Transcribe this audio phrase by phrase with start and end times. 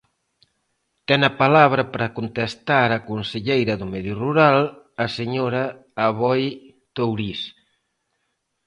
[1.07, 4.57] Ten a palabra para contestar a conselleira do Medio Rural,
[5.03, 5.63] a señora
[6.05, 6.43] Aboi
[6.97, 7.41] Touriz.